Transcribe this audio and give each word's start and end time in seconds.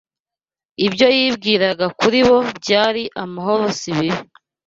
Ibyo 0.87 1.07
yibwiraga 1.17 1.85
kuri 1.99 2.19
bo 2.27 2.37
byari 2.57 3.03
amahoro 3.23 3.65
si 3.79 3.87
ibibi 3.91 4.21